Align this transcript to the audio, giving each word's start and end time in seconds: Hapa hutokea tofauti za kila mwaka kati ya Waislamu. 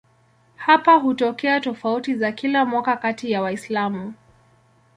Hapa 0.55 0.95
hutokea 0.95 1.59
tofauti 1.59 2.15
za 2.15 2.31
kila 2.31 2.65
mwaka 2.65 2.97
kati 2.97 3.31
ya 3.31 3.41
Waislamu. 3.41 4.13